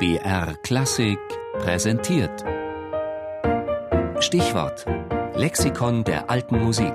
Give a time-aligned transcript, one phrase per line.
[0.00, 1.18] BR Klassik
[1.54, 2.44] präsentiert.
[4.20, 4.86] Stichwort:
[5.34, 6.94] Lexikon der alten Musik.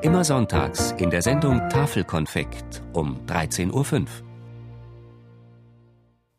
[0.00, 4.06] Immer sonntags in der Sendung Tafelkonfekt um 13.05 Uhr.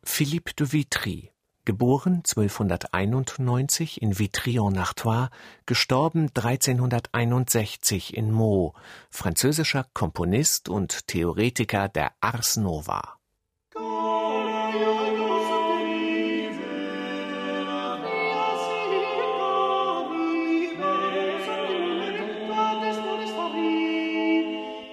[0.03, 1.31] Philippe de Vitry,
[1.63, 5.29] geboren 1291 in Vitry-en-Artois,
[5.67, 8.73] gestorben 1361 in Meaux,
[9.11, 13.19] französischer Komponist und Theoretiker der Ars Nova.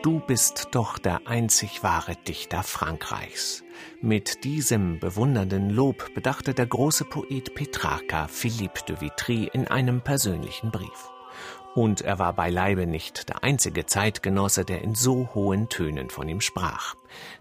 [0.03, 3.63] Du bist doch der einzig wahre Dichter Frankreichs.
[4.01, 10.71] Mit diesem bewundernden Lob bedachte der große Poet Petrarca Philippe de Vitry in einem persönlichen
[10.71, 11.11] Brief.
[11.75, 16.41] Und er war beileibe nicht der einzige Zeitgenosse, der in so hohen Tönen von ihm
[16.41, 16.95] sprach.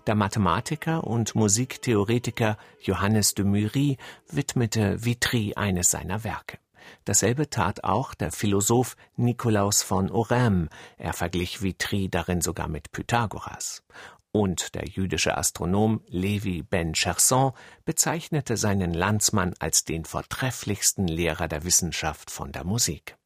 [0.06, 3.98] Der Mathematiker und Musiktheoretiker Johannes de Mury
[4.30, 6.58] widmete Vitry eines seiner Werke.
[7.06, 13.84] Dasselbe tat auch der Philosoph Nikolaus von Orem, er verglich Vitry darin sogar mit Pythagoras.
[14.32, 21.64] Und der jüdische Astronom Levi ben Cherson bezeichnete seinen Landsmann als den vortrefflichsten Lehrer der
[21.64, 23.19] Wissenschaft von der Musik.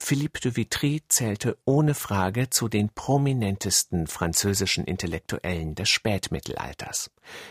[0.00, 7.10] Philippe de Vitry zählte ohne Frage zu den prominentesten französischen Intellektuellen des Spätmittelalters.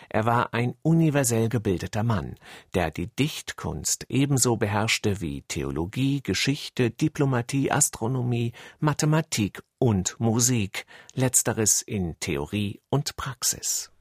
[0.09, 2.36] Er war ein universell gebildeter Mann,
[2.73, 12.20] der die Dichtkunst ebenso beherrschte wie Theologie, Geschichte, Diplomatie, Astronomie, Mathematik und Musik, letzteres in
[12.20, 13.92] Theorie und Praxis.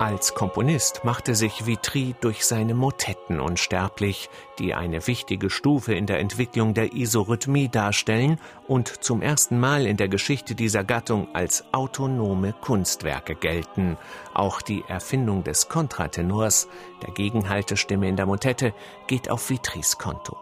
[0.00, 6.20] Als Komponist machte sich Vitry durch seine Motetten unsterblich, die eine wichtige Stufe in der
[6.20, 8.38] Entwicklung der Isorhythmie darstellen
[8.68, 13.96] und zum ersten Mal in der Geschichte dieser Gattung als autonome Kunstwerke gelten.
[14.34, 16.68] Auch die Erfindung des Kontratenors,
[17.02, 18.74] der Gegenhaltestimme in der Motette,
[19.08, 20.36] geht auf Vitrys Konto.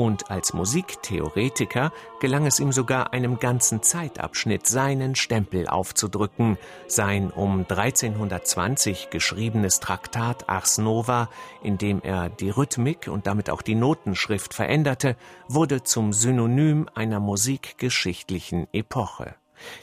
[0.00, 6.56] Und als Musiktheoretiker gelang es ihm sogar, einem ganzen Zeitabschnitt seinen Stempel aufzudrücken.
[6.86, 11.28] Sein um 1320 geschriebenes Traktat Ars Nova,
[11.62, 15.16] in dem er die Rhythmik und damit auch die Notenschrift veränderte,
[15.48, 19.34] wurde zum Synonym einer musikgeschichtlichen Epoche.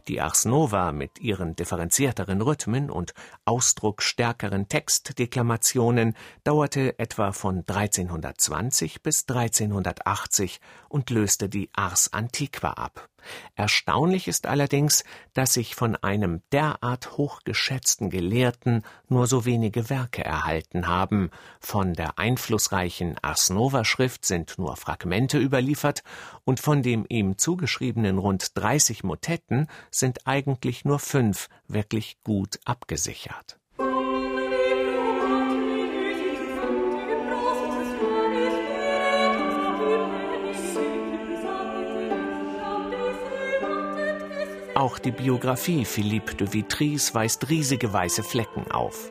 [0.08, 3.14] Die Ars Nova mit ihren differenzierteren Rhythmen und
[3.46, 13.10] ausdrucksstärkeren Textdeklamationen dauerte etwa von 1320 bis 1380 und löste die Ars Antiqua ab.
[13.56, 20.88] Erstaunlich ist allerdings, dass sich von einem derart hochgeschätzten Gelehrten nur so wenige Werke erhalten
[20.88, 21.32] haben.
[21.60, 26.04] Von der einflussreichen Ars Nova Schrift sind nur Fragmente überliefert
[26.46, 33.58] und von dem ihm zugeschriebenen rund 30 Motetten sind eigentlich nur fünf wirklich gut abgesichert.
[44.78, 49.10] Auch die Biografie Philippe de Vitrys weist riesige weiße Flecken auf.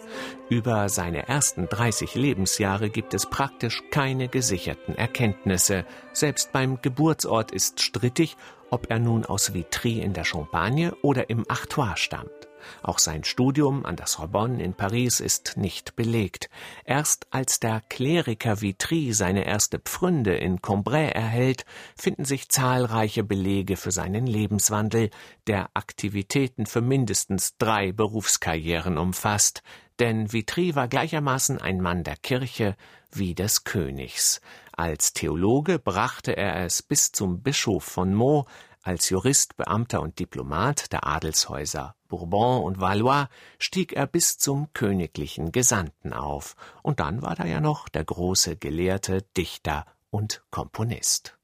[0.48, 5.84] Über seine ersten 30 Lebensjahre gibt es praktisch keine gesicherten Erkenntnisse.
[6.12, 8.36] Selbst beim Geburtsort ist strittig,
[8.70, 12.46] ob er nun aus Vitry in der Champagne oder im Artois stammt.
[12.82, 16.48] Auch sein Studium an der Sorbonne in Paris ist nicht belegt.
[16.84, 21.64] Erst als der Kleriker Vitry seine erste Pfründe in Combray erhält,
[21.96, 25.10] finden sich zahlreiche Belege für seinen Lebenswandel,
[25.46, 29.62] der Aktivitäten für mindestens drei Berufskarrieren umfasst,
[29.98, 32.76] denn Vitry war gleichermaßen ein Mann der Kirche
[33.12, 34.40] wie des Königs.
[34.72, 38.46] Als Theologe brachte er es bis zum Bischof von Meaux,
[38.86, 45.52] als Jurist, Beamter und Diplomat der Adelshäuser Bourbon und Valois stieg er bis zum königlichen
[45.52, 51.35] Gesandten auf, und dann war da ja noch der große Gelehrte, Dichter und Komponist.